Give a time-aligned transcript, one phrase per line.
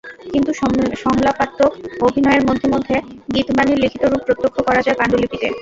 [0.33, 0.51] কিন্তু
[1.03, 1.71] সংলাপাত্মক
[2.01, 2.95] অভিনয়ের মধ্যে মধ্যে
[3.33, 5.47] গীতবাণীর লিখিত রূপ প্রত্যক্ষ করা যায় পাণ্ডুলিপিতে।